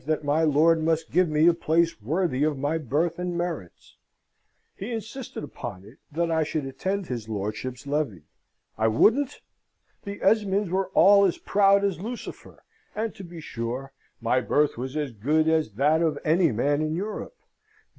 that 0.07 0.23
my 0.23 0.41
lord 0.41 0.81
must 0.83 1.11
give 1.11 1.29
me 1.29 1.45
a 1.45 1.53
place 1.53 2.01
worthy 2.01 2.43
of 2.43 2.57
my 2.57 2.75
birth 2.75 3.19
and 3.19 3.37
merits. 3.37 3.97
He 4.75 4.91
insisted 4.91 5.43
upon 5.43 5.85
it 5.85 5.99
that 6.11 6.31
I 6.31 6.43
should 6.43 6.65
attend 6.65 7.05
his 7.05 7.29
lordship's 7.29 7.85
levee. 7.85 8.23
I 8.79 8.87
wouldn't? 8.87 9.41
The 10.03 10.19
Esmonds 10.23 10.71
were 10.71 10.87
all 10.95 11.23
as 11.25 11.37
proud 11.37 11.83
as 11.83 12.01
Lucifer; 12.01 12.63
and, 12.95 13.13
to 13.13 13.23
be 13.23 13.39
sure, 13.41 13.93
my 14.19 14.41
birth 14.41 14.75
was 14.75 14.97
as 14.97 15.11
good 15.11 15.47
as 15.47 15.73
that 15.73 16.01
of 16.01 16.17
any 16.25 16.51
man 16.51 16.81
in 16.81 16.95
Europe. 16.95 17.37